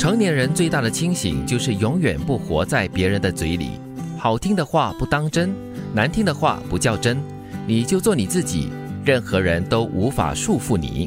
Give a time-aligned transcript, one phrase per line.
[0.00, 3.72] 成年人最大的清醒，就是永远不活在别人的嘴里。
[4.16, 5.54] 好听的话不当真，
[5.92, 7.18] 难听的话不较真，
[7.66, 8.70] 你就做你自己，
[9.04, 11.06] 任何人都无法束缚你。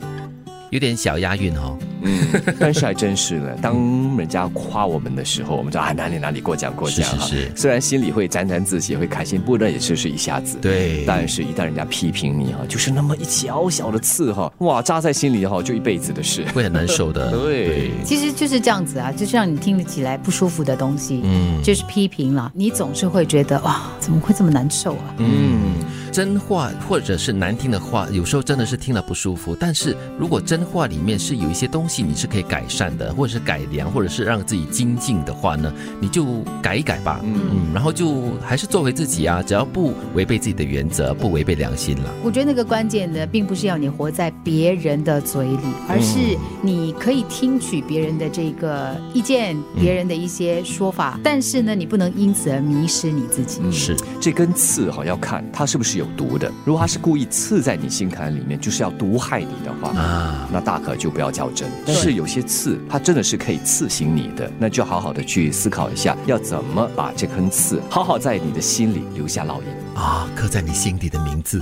[0.69, 1.75] 有点小押韵哦。
[2.03, 2.27] 嗯，
[2.59, 3.49] 但是还真是呢。
[3.61, 3.75] 当
[4.17, 10.57] 人家夸我们的时候，我们知道啊哪里哪里过奖过奖是是是虽然心里会沾沾自喜，会开心，不过那也就是一下子。
[10.61, 16.43] 对但是，一旦人家批评你哈，就是那么一小小的刺哈，哇，扎在心里哈，就一辈子的事。
[16.53, 17.31] 会很难受的。
[17.43, 25.15] 对其实就是这样子啊，就是让你听得起来不舒服的东西，嗯就是批评了，你总是会觉得哇，怎么会这么难受啊？
[25.17, 25.75] 嗯，
[26.13, 29.57] 真话或者是难听的话，有时候真的是听了不舒服。
[29.59, 37.19] 但是如果真话里面是有一些东西你是可以改善的，或者是改良，或者是让自己精进的话呢，你就改一改吧。
[37.23, 42.13] 嗯嗯然后就还是做回自己啊，只要不违背自己的原则，不违背良心了。
[42.23, 45.57] 我觉得那个关键呢，并不是要你活在别人的嘴里，
[45.89, 53.59] 而是你可以听取别人的这个意见，别人的一些说法，但是呢，你不能因此而迷失你自己。
[53.71, 56.51] 是，这根刺哈要看它是不是有毒的。
[56.65, 61.69] 如果他是故意刺在你心坎里面，就是要毒害你的话啊那大可就不要较真。
[61.85, 70.01] 但是有些刺，它真的是可以刺醒你的，那就好好的去思考一下，要怎么把这根刺好好在你的心里留下烙印。
[70.01, 71.61] 啊，刻在你心底的名字。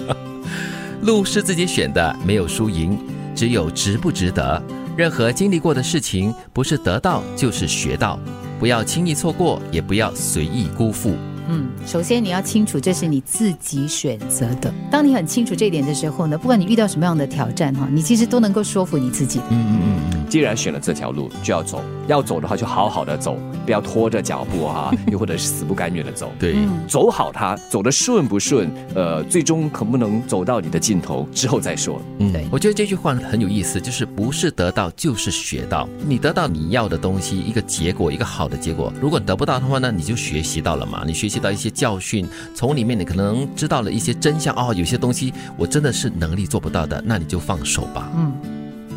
[1.02, 2.98] 路是自己选的，没有输赢，
[3.34, 4.62] 只有值不值得。
[4.96, 8.18] 任何经历过的事情，不是得到就是学到，
[8.58, 11.14] 不要轻易错过，也不要随意辜负。
[11.48, 14.72] 嗯，首先你要清楚这是你自己选择的。
[14.90, 19.44] 当你很清楚这一点的时候呢，不管你遇到什么样的挑战哈，你其实都能够说服你自己的。
[19.50, 26.32] 嗯嗯嗯既然选了这条路，就要走，要走的话就好好的走，不要拖着脚步啊， 又或者是死不甘愿的走。
[26.38, 26.56] 对，
[26.88, 32.00] 走好它，走的顺不顺，呃，最终可不能走到你的尽头之后再说。
[32.18, 35.88] 嗯对我觉得这句话很有意思，就是不是得到就是学到。
[36.04, 38.92] 你得到你要的东西，一个结果，一个好的结果。
[39.00, 44.54] 如果得不到的话呢，你就学习到了嘛，你学习到一些教训，从里面你可能知道了一些真相。
[44.54, 48.08] 哦，有些东西我真的是能力做不到的，那你就放手吧。
[48.16, 48.32] 嗯，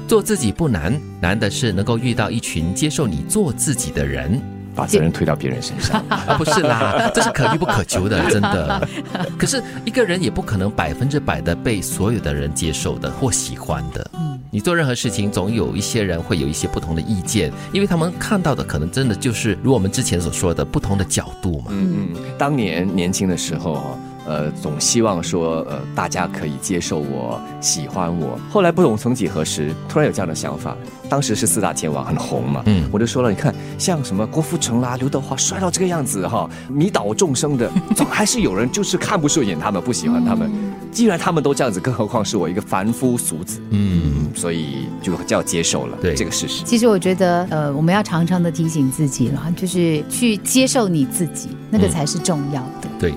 [0.08, 4.40] 做自己不难，难的是能够遇到一群接受你做自己的人。
[4.76, 8.88] 把责任推到别人身上， 啊，不是啦，这是可遇不可求的，真的。
[9.36, 14.12] 可是一个人也不可能百分之百的被所有的人接受的或喜欢的。
[14.50, 21.66] 你做任何事情，总有一些人会有一些不同的意见，因为他们看到的可能真的就是如我们之前所说的不同的角度嘛。
[21.70, 28.38] 嗯嗯，当年年轻的时候哦，呃，总希望说，呃，大家可以接受我，喜欢我。
[28.50, 30.76] 后来不懂曾几何时，突然有这样的想法。
[31.10, 40.52] 当时是四大天王很红嘛，嗯我就说了，你看像什么郭富城啦、刘德华，帅到这个样子哈，迷倒众生的， 总还是有人就是看不顺眼他们，不喜欢他们。
[40.92, 46.62] 既然他们都这样子，更何况是我一个凡夫俗子，嗯，所以就就要接受了对这个事实。
[46.66, 52.90] 其实我觉得，呃，我们要常常的提醒自己了，就是去接受你自己，那个才是重要的。
[53.00, 53.14] 对，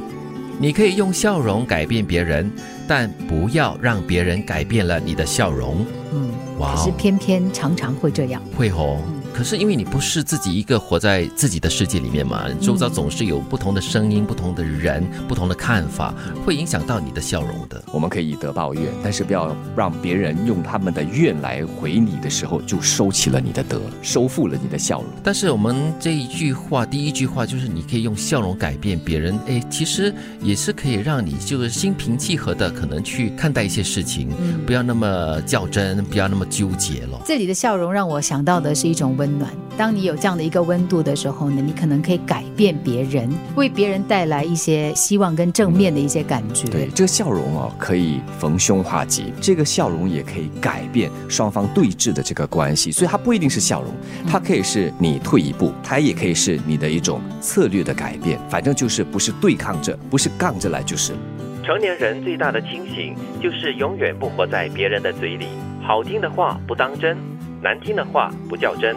[0.61, 2.53] 你可以用笑容改变别人，
[2.87, 5.87] 但不要让别人改变了你的笑容。
[6.13, 6.29] 嗯，
[6.59, 8.43] 哇哦，可是偏偏常常会这样。
[8.55, 9.01] 会哦。
[9.33, 16.15] 可是因为你不是自己一个活在自己的世界里面嘛，周遭总是有不同的声音、不同的人、不同的看法，
[16.45, 17.83] 会影响到你的笑容的。
[17.93, 25.07] 我们可以以德报怨，但是不要让别人用他们的怨来回你的时候，就收起了你的德，收复了你的笑容。
[25.23, 34.29] 但是我们这一句话，第一句话就是你可以用笑容改变别人，哎，其实也是可以让你就是心平气和的，可能去看待一些事情，
[34.67, 37.21] 不要那么较真，不要那么纠结了。
[37.25, 39.51] 这里的笑容让我想到的是一种温暖。
[39.77, 46.67] 当你有这样的一个温度的时候呢，你可能可以改变别人，为别人带来一些希望跟正面的一些感觉。
[46.69, 53.93] 对，这个笑容哦，可以逢凶化吉，这个笑容也可以改变双方对峙的这个关系，所以它不一定是笑容，
[54.27, 61.13] 它可以是你退一步，它也可以是你的一种策略的改变，反正就是不是对抗着，不是杠着来就是。
[61.63, 65.47] 成年人最大的清醒，就是永远不活在别人的嘴里。
[65.83, 67.17] 好听的话不当真，
[67.63, 68.97] 难听的话不较真，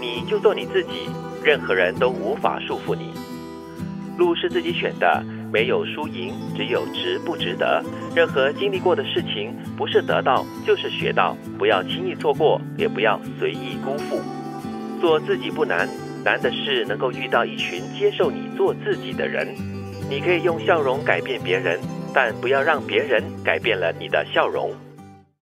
[0.00, 1.08] 你就做你自己，
[1.44, 3.12] 任何人都无法束缚你。
[4.18, 7.82] 路是自己选的，没有输赢，只有值不值得。
[8.14, 14.20] 任何经历过的事情，不是得到就是学到，不要轻易错过，也不要随意辜负。
[15.00, 15.88] 做自己不难，
[16.24, 19.48] 难的是能够遇到一群接受你做自己的人。
[20.10, 21.80] 你可以用笑容改变别人，
[22.12, 24.72] 但不要让别人改变了你的笑容。